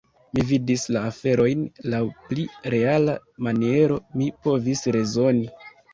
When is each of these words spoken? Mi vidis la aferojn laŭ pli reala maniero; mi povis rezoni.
Mi 0.35 0.43
vidis 0.51 0.85
la 0.95 1.01
aferojn 1.09 1.61
laŭ 1.95 2.01
pli 2.31 2.45
reala 2.75 3.15
maniero; 3.49 3.99
mi 4.23 4.31
povis 4.49 4.83
rezoni. 4.97 5.47